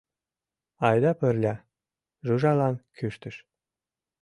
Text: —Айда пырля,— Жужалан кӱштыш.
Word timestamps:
—Айда 0.87 1.11
пырля,— 1.19 1.55
Жужалан 2.25 2.75
кӱштыш. 2.97 3.35